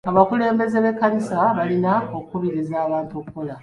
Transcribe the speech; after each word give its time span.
Abakulembeze 0.09 0.77
b'ekkanisa 0.83 1.37
balina 1.57 1.93
okukubiriza 2.17 2.75
abantu 2.85 3.11
okukola. 3.19 3.55